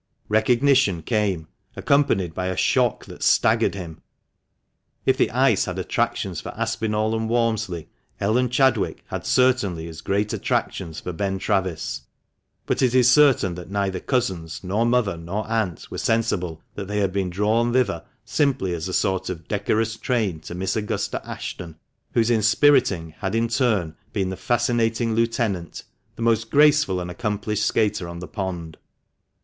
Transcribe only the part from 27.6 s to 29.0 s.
skater on the pond.